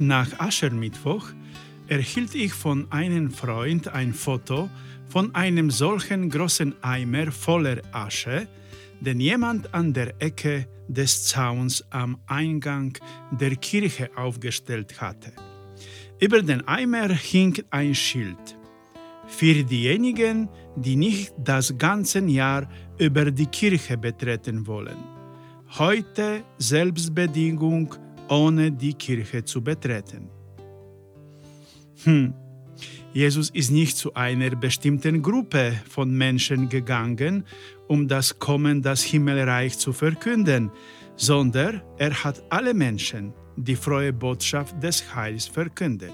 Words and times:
nach 0.00 0.38
Aschermittwoch 0.38 1.28
erhielt 1.88 2.34
ich 2.34 2.52
von 2.52 2.90
einem 2.90 3.30
Freund 3.30 3.88
ein 3.88 4.14
Foto 4.14 4.70
von 5.08 5.34
einem 5.34 5.70
solchen 5.70 6.30
großen 6.30 6.74
Eimer 6.82 7.30
voller 7.30 7.80
Asche, 7.92 8.48
den 9.00 9.20
jemand 9.20 9.72
an 9.74 9.92
der 9.92 10.14
Ecke 10.20 10.66
des 10.88 11.26
Zauns 11.26 11.84
am 11.90 12.18
Eingang 12.26 12.96
der 13.30 13.56
Kirche 13.56 14.10
aufgestellt 14.16 15.00
hatte. 15.00 15.32
Über 16.20 16.42
den 16.42 16.66
Eimer 16.66 17.08
hing 17.08 17.62
ein 17.70 17.94
Schild. 17.94 18.58
Für 19.26 19.62
diejenigen, 19.64 20.48
die 20.76 20.96
nicht 20.96 21.32
das 21.38 21.76
ganze 21.78 22.20
Jahr 22.26 22.68
über 22.98 23.30
die 23.30 23.46
Kirche 23.46 23.96
betreten 23.96 24.66
wollen. 24.66 24.98
Heute 25.78 26.44
Selbstbedingung, 26.58 27.94
ohne 28.28 28.72
die 28.72 28.94
Kirche 28.94 29.44
zu 29.44 29.62
betreten. 29.62 30.30
Hm. 32.04 32.34
Jesus 33.12 33.50
ist 33.50 33.70
nicht 33.70 33.96
zu 33.96 34.14
einer 34.14 34.50
bestimmten 34.56 35.22
Gruppe 35.22 35.74
von 35.88 36.12
Menschen 36.12 36.68
gegangen, 36.68 37.44
um 37.86 38.08
das 38.08 38.38
Kommen 38.38 38.82
das 38.82 39.02
Himmelreich 39.02 39.78
zu 39.78 39.92
verkünden, 39.92 40.70
sondern 41.16 41.82
er 41.96 42.24
hat 42.24 42.42
alle 42.50 42.74
Menschen 42.74 43.32
die 43.56 43.76
frohe 43.76 44.12
Botschaft 44.12 44.82
des 44.82 45.14
Heils 45.14 45.46
verkündet. 45.46 46.12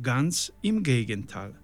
Ganz 0.00 0.52
im 0.62 0.84
Gegenteil. 0.84 1.54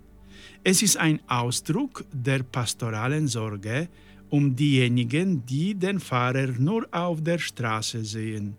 Es 0.65 0.83
ist 0.83 0.97
ein 0.97 1.21
Ausdruck 1.29 2.05
der 2.13 2.43
pastoralen 2.43 3.29
Sorge 3.29 3.89
um 4.31 4.57
diejenigen, 4.57 5.47
die 5.47 5.77
den 5.77 6.01
Pfarrer 6.01 6.49
nur 6.59 6.89
auf 6.91 7.23
der 7.23 7.39
Straße 7.39 8.05
sehen. 8.05 8.57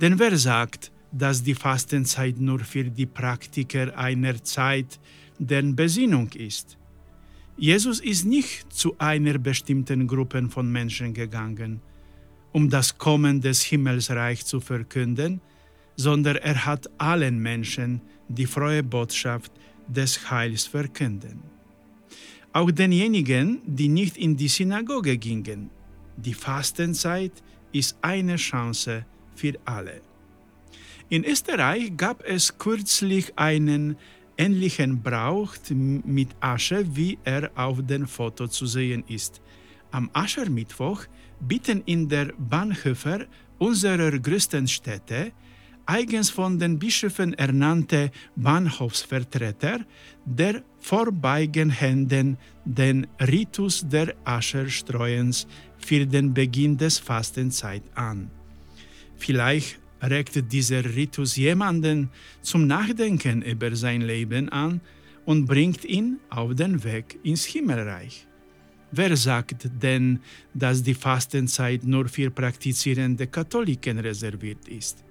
Denn 0.00 0.18
wer 0.18 0.34
sagt, 0.38 0.90
dass 1.12 1.42
die 1.42 1.54
Fastenzeit 1.54 2.38
nur 2.38 2.60
für 2.60 2.84
die 2.84 3.06
Praktiker 3.06 3.96
einer 3.96 4.42
Zeit 4.42 4.98
der 5.38 5.62
Besinnung 5.62 6.30
ist? 6.32 6.78
Jesus 7.56 8.00
ist 8.00 8.24
nicht 8.24 8.72
zu 8.72 8.96
einer 8.98 9.38
bestimmten 9.38 10.06
Gruppe 10.06 10.48
von 10.48 10.72
Menschen 10.72 11.12
gegangen, 11.12 11.80
um 12.52 12.68
das 12.68 12.96
Kommen 12.96 13.40
des 13.40 13.62
Himmelsreichs 13.62 14.46
zu 14.46 14.60
verkünden, 14.60 15.40
sondern 15.96 16.36
er 16.36 16.64
hat 16.64 16.88
allen 16.98 17.38
Menschen 17.38 18.00
die 18.28 18.46
frohe 18.46 18.82
Botschaft 18.82 19.52
des 19.86 20.30
Heils 20.30 20.66
verkünden. 20.66 21.42
Auch 22.52 22.70
denjenigen, 22.70 23.60
die 23.66 23.88
nicht 23.88 24.16
in 24.16 24.36
die 24.36 24.48
Synagoge 24.48 25.16
gingen. 25.16 25.70
Die 26.16 26.34
Fastenzeit 26.34 27.32
ist 27.72 27.96
eine 28.02 28.36
Chance 28.36 29.06
für 29.34 29.54
alle. 29.64 30.02
In 31.12 31.24
Österreich 31.24 31.94
gab 31.94 32.24
es 32.24 32.56
kürzlich 32.56 33.38
einen 33.38 33.96
ähnlichen 34.38 35.02
Brauch 35.02 35.54
mit 35.68 36.30
Asche, 36.40 36.86
wie 36.96 37.18
er 37.22 37.50
auf 37.54 37.84
dem 37.86 38.06
Foto 38.06 38.48
zu 38.48 38.64
sehen 38.64 39.04
ist. 39.08 39.42
Am 39.90 40.08
Aschermittwoch 40.14 41.04
bieten 41.38 41.82
in 41.84 42.08
der 42.08 42.32
Bahnhöfer 42.38 43.26
unserer 43.58 44.18
größten 44.18 44.66
Städte 44.66 45.32
eigens 45.84 46.30
von 46.30 46.58
den 46.58 46.78
Bischöfen 46.78 47.34
ernannte 47.34 48.10
Bahnhofsvertreter 48.34 49.80
der 50.24 50.62
Vorbeigehenden 50.78 52.38
den 52.64 53.06
Ritus 53.20 53.86
der 53.86 54.14
Ascherstreuens 54.24 55.46
für 55.76 56.06
den 56.06 56.32
Beginn 56.32 56.78
des 56.78 56.98
Fastenzeit 56.98 57.82
an. 57.94 58.30
Vielleicht 59.14 59.81
regt 60.02 60.52
dieser 60.52 60.84
Ritus 60.84 61.36
jemanden 61.36 62.10
zum 62.40 62.66
Nachdenken 62.66 63.42
über 63.42 63.74
sein 63.76 64.02
Leben 64.02 64.48
an 64.48 64.80
und 65.24 65.46
bringt 65.46 65.84
ihn 65.84 66.18
auf 66.28 66.54
den 66.54 66.82
Weg 66.82 67.18
ins 67.22 67.44
Himmelreich. 67.44 68.26
Wer 68.90 69.16
sagt 69.16 69.70
denn, 69.82 70.20
dass 70.52 70.82
die 70.82 70.94
Fastenzeit 70.94 71.84
nur 71.84 72.08
für 72.08 72.30
praktizierende 72.30 73.26
Katholiken 73.26 73.98
reserviert 73.98 74.68
ist? 74.68 75.02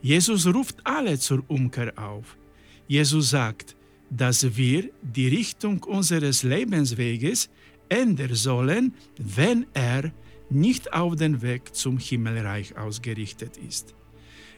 Jesus 0.00 0.46
ruft 0.46 0.76
alle 0.84 1.18
zur 1.18 1.44
Umkehr 1.48 1.92
auf. 1.98 2.38
Jesus 2.86 3.30
sagt, 3.30 3.76
dass 4.08 4.56
wir 4.56 4.88
die 5.02 5.28
Richtung 5.28 5.82
unseres 5.82 6.44
Lebensweges 6.44 7.50
ändern 7.88 8.34
sollen, 8.34 8.94
wenn 9.18 9.66
er 9.74 10.12
nicht 10.48 10.92
auf 10.92 11.16
den 11.16 11.42
Weg 11.42 11.74
zum 11.74 11.98
Himmelreich 11.98 12.76
ausgerichtet 12.78 13.56
ist. 13.56 13.95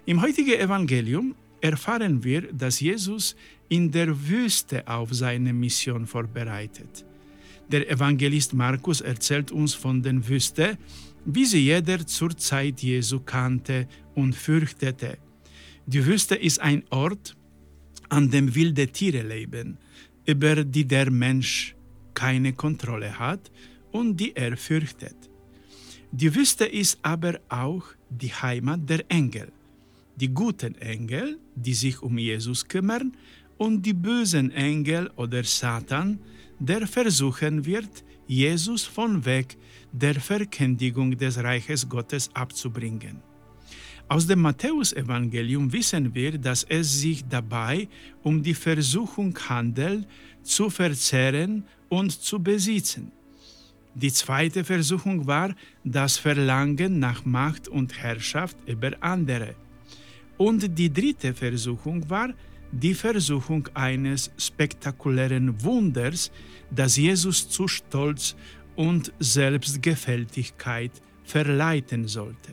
Im 0.08 0.22
heutigen 0.22 0.54
Evangelium 0.54 1.34
erfahren 1.60 2.24
wir, 2.24 2.50
dass 2.50 2.80
Jesus 2.80 3.36
in 3.68 3.90
der 3.90 4.08
Wüste 4.26 4.88
auf 4.88 5.12
seine 5.12 5.52
Mission 5.52 6.06
vorbereitet. 6.06 7.04
Der 7.70 7.90
Evangelist 7.90 8.54
Markus 8.54 9.02
erzählt 9.02 9.52
uns 9.52 9.74
von 9.74 10.02
der 10.02 10.26
Wüste, 10.26 10.78
wie 11.26 11.44
sie 11.44 11.58
jeder 11.58 12.06
zur 12.06 12.34
Zeit 12.38 12.82
Jesu 12.82 13.20
kannte 13.20 13.86
und 14.14 14.34
fürchtete. 14.34 15.18
Die 15.84 16.06
Wüste 16.06 16.36
ist 16.36 16.58
ein 16.58 16.84
Ort, 16.88 17.36
an 18.08 18.30
dem 18.30 18.54
wilde 18.54 18.86
Tiere 18.88 19.20
leben, 19.20 19.76
über 20.24 20.64
die 20.64 20.86
der 20.86 21.10
Mensch 21.10 21.76
keine 22.14 22.54
Kontrolle 22.54 23.18
hat 23.18 23.50
und 23.92 24.16
die 24.16 24.34
er 24.34 24.56
fürchtet. 24.56 25.16
Die 26.12 26.34
Wüste 26.34 26.64
ist 26.64 26.98
aber 27.02 27.40
auch 27.50 27.84
die 28.08 28.32
Heimat 28.32 28.88
der 28.88 29.04
Engel, 29.10 29.52
die 30.20 30.28
guten 30.28 30.74
Engel, 30.76 31.38
die 31.54 31.74
sich 31.74 32.02
um 32.02 32.18
Jesus 32.18 32.66
kümmern, 32.66 33.16
und 33.56 33.84
die 33.84 33.92
bösen 33.92 34.50
Engel 34.52 35.10
oder 35.16 35.42
Satan, 35.44 36.20
der 36.58 36.86
versuchen 36.86 37.64
wird, 37.64 38.04
Jesus 38.26 38.84
von 38.84 39.24
Weg 39.24 39.56
der 39.92 40.20
Verkündigung 40.20 41.16
des 41.16 41.38
Reiches 41.38 41.88
Gottes 41.88 42.30
abzubringen. 42.34 43.22
Aus 44.08 44.26
dem 44.26 44.40
Matthäusevangelium 44.40 45.72
wissen 45.72 46.14
wir, 46.14 46.38
dass 46.38 46.64
es 46.64 47.00
sich 47.00 47.24
dabei 47.28 47.88
um 48.22 48.42
die 48.42 48.54
Versuchung 48.54 49.38
handelt, 49.48 50.06
zu 50.42 50.70
verzehren 50.70 51.64
und 51.88 52.10
zu 52.12 52.42
besitzen. 52.42 53.12
Die 53.94 54.12
zweite 54.12 54.64
Versuchung 54.64 55.26
war 55.26 55.54
das 55.84 56.16
Verlangen 56.16 56.98
nach 56.98 57.24
Macht 57.24 57.68
und 57.68 57.98
Herrschaft 57.98 58.56
über 58.66 58.92
andere. 59.00 59.54
Und 60.38 60.78
die 60.78 60.92
dritte 60.92 61.34
Versuchung 61.34 62.08
war 62.08 62.30
die 62.70 62.94
Versuchung 62.94 63.68
eines 63.74 64.30
spektakulären 64.38 65.62
Wunders, 65.62 66.30
das 66.70 66.96
Jesus 66.96 67.48
zu 67.48 67.66
stolz 67.66 68.36
und 68.76 69.12
Selbstgefälligkeit 69.18 70.92
verleiten 71.24 72.06
sollte. 72.06 72.52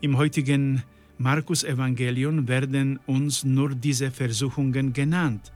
Im 0.00 0.16
heutigen 0.16 0.82
Markus 1.18 1.64
Evangelium 1.64 2.48
werden 2.48 2.98
uns 3.06 3.44
nur 3.44 3.74
diese 3.74 4.10
Versuchungen 4.10 4.92
genannt. 4.92 5.52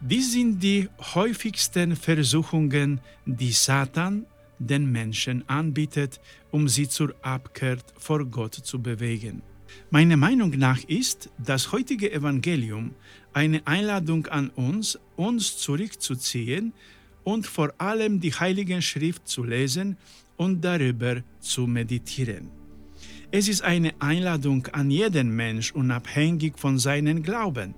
Dies 0.00 0.32
sind 0.32 0.62
die 0.62 0.88
häufigsten 1.14 1.96
Versuchungen, 1.96 3.00
die 3.24 3.52
Satan 3.52 4.26
den 4.58 4.90
Menschen 4.92 5.48
anbietet, 5.48 6.20
um 6.50 6.68
sie 6.68 6.88
zur 6.88 7.14
Abkehr 7.22 7.78
vor 7.98 8.24
Gott 8.26 8.54
zu 8.54 8.82
bewegen. 8.82 9.42
Meiner 9.90 10.16
Meinung 10.16 10.50
nach 10.50 10.82
ist 10.84 11.30
das 11.38 11.72
heutige 11.72 12.12
Evangelium 12.12 12.94
eine 13.32 13.66
Einladung 13.66 14.26
an 14.26 14.50
uns, 14.50 14.98
uns 15.16 15.58
zurückzuziehen 15.58 16.72
und 17.24 17.46
vor 17.46 17.72
allem 17.78 18.20
die 18.20 18.32
Heilige 18.32 18.80
Schrift 18.82 19.28
zu 19.28 19.44
lesen 19.44 19.96
und 20.36 20.62
darüber 20.64 21.22
zu 21.40 21.66
meditieren. 21.66 22.50
Es 23.30 23.48
ist 23.48 23.62
eine 23.62 23.94
Einladung 23.98 24.66
an 24.72 24.90
jeden 24.90 25.34
Mensch, 25.34 25.72
unabhängig 25.72 26.58
von 26.58 26.78
seinem 26.78 27.22
Glauben. 27.22 27.74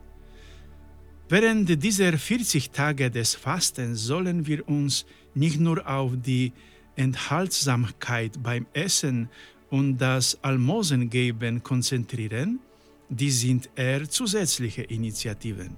Während 1.29 1.82
dieser 1.82 2.19
40 2.19 2.70
Tage 2.70 3.11
des 3.11 3.35
Fastens 3.35 4.02
sollen 4.02 4.47
wir 4.47 4.69
uns 4.69 5.06
nicht 5.35 5.58
nur 5.61 5.88
auf 5.88 6.12
die 6.17 6.52
Enthaltsamkeit 6.97 8.43
beim 8.43 8.67
Essen 8.73 9.29
und 9.75 9.99
das 9.99 10.38
Almosengeben 10.41 11.61
konzentrieren, 11.61 12.61
die 13.09 13.32
sind 13.32 13.69
eher 13.75 14.09
zusätzliche 14.09 14.82
Initiativen. 14.82 15.76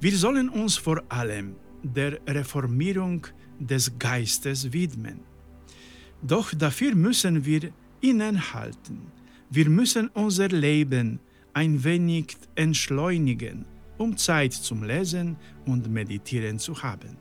Wir 0.00 0.16
sollen 0.16 0.48
uns 0.48 0.78
vor 0.78 1.02
allem 1.10 1.56
der 1.82 2.18
Reformierung 2.26 3.26
des 3.58 3.98
Geistes 3.98 4.72
widmen. 4.72 5.20
Doch 6.22 6.54
dafür 6.54 6.94
müssen 6.94 7.44
wir 7.44 7.70
innenhalten. 8.00 9.12
Wir 9.50 9.68
müssen 9.68 10.08
unser 10.14 10.48
Leben 10.48 11.20
ein 11.52 11.84
wenig 11.84 12.38
entschleunigen, 12.54 13.66
um 13.98 14.16
Zeit 14.16 14.54
zum 14.54 14.82
Lesen 14.82 15.36
und 15.66 15.90
Meditieren 15.90 16.58
zu 16.58 16.82
haben. 16.82 17.18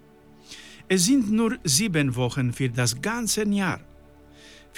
Es 0.87 1.07
sind 1.07 1.29
nur 1.29 1.57
sieben 1.65 2.15
Wochen 2.15 2.53
für 2.53 2.69
das 2.69 3.01
ganze 3.01 3.43
Jahr. 3.49 3.81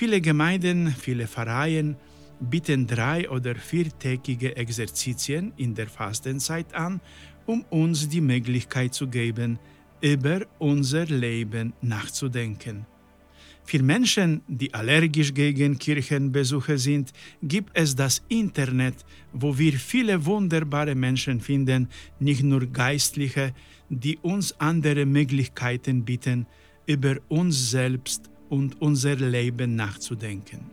Viele 0.02 0.20
Gemeinden, 0.20 0.88
viele 0.88 1.28
Pfarreien 1.28 1.96
bieten 2.40 2.88
drei- 2.88 3.30
oder 3.30 3.54
viertägige 3.54 4.56
Exerzitien 4.56 5.54
in 5.58 5.76
der 5.76 5.90
Fastenzeit 5.90 6.74
an, 6.74 7.00
um 7.46 7.64
uns 7.70 8.10
die 8.10 8.20
Möglichkeit 8.20 8.96
zu 8.96 9.08
geben, 9.08 9.60
über 10.02 10.42
unser 10.58 11.06
Leben 11.06 11.74
nachzudenken. 11.84 12.88
Für 13.64 13.84
Menschen, 13.84 14.42
die 14.48 14.74
allergisch 14.74 15.36
gegen 15.36 15.78
Kirchenbesuche 15.78 16.80
sind, 16.80 17.14
gibt 17.44 17.70
es 17.76 17.96
das 17.96 18.24
Internet, 18.28 19.06
wo 19.34 19.56
wir 19.56 19.74
viele 19.74 20.26
wunderbare 20.26 20.96
Menschen 20.96 21.40
finden, 21.40 21.90
nicht 22.20 22.42
nur 22.42 22.66
Geistliche, 22.66 23.54
die 23.88 24.18
uns 24.24 24.60
andere 24.60 25.06
Möglichkeiten 25.06 26.04
bieten, 26.04 26.48
über 26.88 27.18
uns 27.30 27.70
selbst 27.70 28.31
und 28.52 28.82
unser 28.82 29.16
Leben 29.16 29.76
nachzudenken. 29.76 30.70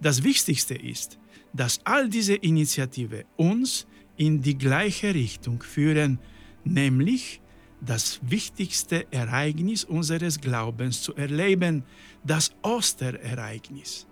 Das 0.00 0.24
Wichtigste 0.24 0.74
ist, 0.74 1.18
dass 1.52 1.80
all 1.84 2.08
diese 2.08 2.34
Initiative 2.34 3.26
uns 3.36 3.86
in 4.16 4.40
die 4.40 4.56
gleiche 4.56 5.14
Richtung 5.14 5.62
führen, 5.62 6.18
nämlich 6.64 7.40
das 7.80 8.20
wichtigste 8.22 9.06
Ereignis 9.12 9.84
unseres 9.84 10.40
Glaubens 10.40 11.02
zu 11.02 11.14
erleben, 11.14 11.84
das 12.24 12.52
Osterereignis, 12.62 14.06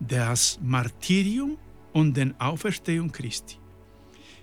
das 0.00 0.58
Martyrium 0.62 1.56
und 1.92 2.16
den 2.16 2.38
Auferstehung 2.40 3.12
Christi. 3.12 3.56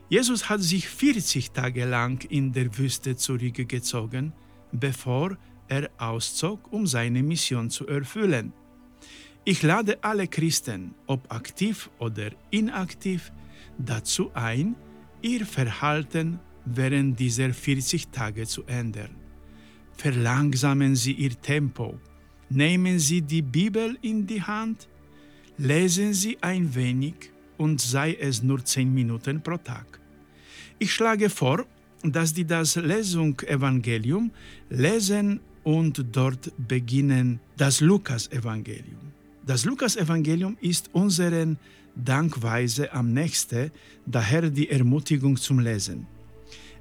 Jesus 0.10 0.48
hat 0.48 0.62
sich 0.62 0.88
40 0.88 1.52
Tage 1.52 1.84
lang 1.84 2.24
in 2.30 2.54
der 2.54 2.78
Wüste 2.78 3.18
zurückgezogen, 3.18 4.32
bevor 4.72 5.38
er 5.68 5.90
auszog, 5.98 6.72
um 6.72 6.88
seine 6.88 7.24
Mission 7.24 7.70
zu 7.70 7.88
erfüllen. 7.88 8.54
Ich 9.46 9.64
lade 9.64 10.04
alle 10.04 10.28
Christen, 10.28 10.94
ob 11.06 11.32
aktiv 11.32 11.90
oder 12.00 12.32
inaktiv, 12.52 13.32
dazu 13.78 14.32
ein, 14.34 14.76
ihr 15.22 15.46
Verhalten 15.46 16.40
während 16.66 17.20
dieser 17.20 17.54
40 17.54 18.10
Tage 18.10 18.46
zu 18.46 18.64
ändern. 18.66 19.16
Verlangsamen 19.94 20.96
Sie 20.96 21.14
Ihr 21.14 21.40
Tempo, 21.42 22.00
nehmen 22.50 23.00
Sie 23.00 23.22
die 23.22 23.42
Bibel 23.42 23.98
in 24.02 24.28
die 24.28 24.44
Hand, 24.44 24.88
lesen 25.58 26.14
Sie 26.14 26.38
ein 26.42 26.76
wenig 26.76 27.32
und 27.58 27.82
sei 27.82 28.16
es 28.20 28.44
nur 28.44 28.64
10 28.64 28.94
Minuten 28.94 29.42
pro 29.42 29.58
Tag. 29.58 30.00
Ich 30.78 30.94
schlage 30.94 31.30
vor, 31.30 31.66
dass 32.04 32.36
Sie 32.36 32.46
das 32.46 32.76
Lesung-Evangelium 32.76 34.32
lesen 34.70 35.40
und 35.68 36.02
dort 36.14 36.54
beginnen 36.70 37.42
das 37.58 37.82
Lukas-Evangelium. 37.82 39.12
Das 39.46 39.66
Lukas-Evangelium 39.66 40.56
ist 40.62 40.90
unseren 40.94 41.60
Dankweise 41.94 42.94
am 42.94 43.12
nächsten, 43.12 43.72
daher 44.06 44.50
die 44.50 44.70
Ermutigung 44.70 45.36
zum 45.36 45.60
Lesen. 45.60 46.08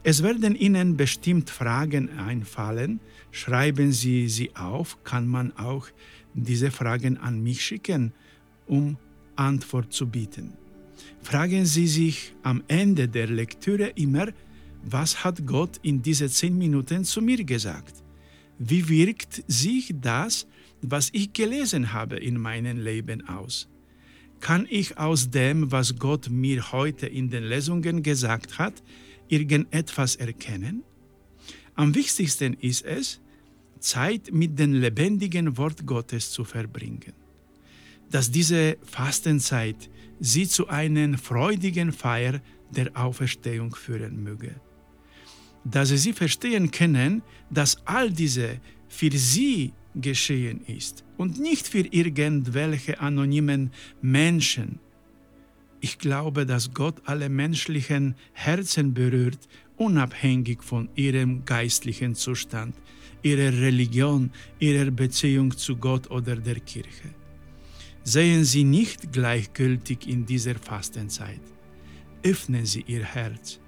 Es 0.05 0.23
werden 0.23 0.55
Ihnen 0.55 0.97
bestimmt 0.97 1.51
Fragen 1.51 2.17
einfallen. 2.17 3.01
Schreiben 3.33 3.91
Sie 3.91 4.29
sie 4.29 4.55
auf, 4.55 5.03
kann 5.03 5.27
man 5.27 5.51
auch 5.57 5.89
diese 6.35 6.71
Fragen 6.71 7.17
an 7.17 7.43
mich 7.43 7.65
schicken, 7.65 8.13
um 8.69 8.99
Antwort 9.35 9.93
zu 9.93 10.07
bieten. 10.07 10.53
Fragen 11.23 11.67
Sie 11.67 11.89
sich 11.89 12.37
am 12.45 12.63
Ende 12.69 13.09
der 13.09 13.27
Lektüre 13.27 13.89
immer, 13.97 14.29
was 14.85 15.25
hat 15.25 15.45
Gott 15.45 15.81
in 15.83 16.03
diese 16.03 16.29
zehn 16.29 16.57
Minuten 16.57 17.03
zu 17.03 17.21
mir 17.21 17.43
gesagt? 17.43 18.06
Wie 18.59 18.89
wirkt 18.89 19.45
sich 19.47 19.95
das, 20.01 20.47
was 20.83 21.11
ich 21.13 21.33
gelesen 21.33 21.93
habe, 21.93 22.17
in 22.17 22.39
meinem 22.39 22.79
Leben 22.79 23.29
aus? 23.29 23.69
Kann 24.41 24.67
ich 24.69 24.99
aus 24.99 25.31
dem, 25.31 25.73
was 25.73 25.99
Gott 25.99 26.29
mir 26.31 26.73
heute 26.73 27.07
in 27.07 27.31
den 27.31 27.45
Lesungen 27.45 28.03
gesagt 28.03 28.59
hat, 28.59 28.83
irgendetwas 29.29 30.17
erkennen? 30.17 30.85
Am 31.75 31.95
wichtigsten 31.95 32.55
ist 32.55 32.85
es, 32.85 33.21
Zeit 33.81 34.33
mit 34.33 34.59
dem 34.59 34.73
lebendigen 34.73 35.57
Wort 35.59 35.87
Gottes 35.87 36.31
zu 36.31 36.45
verbringen. 36.45 37.13
Dass 38.11 38.31
diese 38.31 38.79
Fastenzeit 38.83 39.91
sie 40.21 40.49
zu 40.49 40.69
einer 40.69 41.19
freudigen 41.19 41.93
Feier 41.93 42.41
der 42.71 42.97
Auferstehung 42.97 43.75
führen 43.75 44.23
möge. 44.23 44.55
Dass 45.69 45.89
sie 45.89 46.13
verstehen 46.13 46.71
können, 46.71 47.23
dass 47.51 47.79
all 47.87 48.11
diese 48.11 48.61
für 48.89 49.11
sie 49.11 49.73
geschehen 49.97 50.61
ist 50.67 51.05
und 51.17 51.41
nicht 51.41 51.67
für 51.67 51.87
irgendwelche 51.91 53.01
anonymen 53.01 53.73
Menschen, 54.01 54.79
ich 55.81 55.99
glaube, 55.99 56.47
dass 56.47 56.73
Gott 56.73 57.03
alle 57.05 57.29
menschlichen 57.29 58.15
Herzen 58.33 58.95
berührt, 58.95 59.49
unabhängig 59.77 60.63
von 60.63 60.89
ihrem 60.95 61.45
geistlichen 61.45 62.15
Zustand, 62.15 62.75
ihrer 63.23 63.53
Religion, 63.53 64.31
ihrer 64.59 64.91
Beziehung 64.91 65.57
zu 65.57 65.77
Gott 65.77 66.11
oder 66.11 66.37
der 66.37 66.61
Kirche. 66.61 67.11
Sehen 68.05 68.45
Sie 68.45 68.65
nicht 68.65 69.13
gleichgültig 69.13 70.07
in 70.07 70.25
dieser 70.27 70.55
Fastenzeit. 70.55 71.41
Öffnen 72.23 72.65
Sie 72.65 72.85
Ihr 72.87 73.05
Herz. 73.05 73.61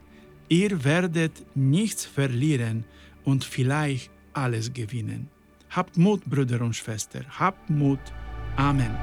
Ihr 0.48 0.82
werdet 0.84 1.44
nichts 1.54 2.06
verlieren 2.06 2.84
und 3.24 3.44
vielleicht 3.44 4.10
alles 4.32 4.72
gewinnen. 4.72 5.28
Habt 5.70 5.98
Mut, 5.98 6.24
Brüder 6.24 6.62
und 6.62 6.74
Schwestern. 6.74 7.26
Habt 7.38 7.68
Mut. 7.68 8.00
Amen. 8.56 8.96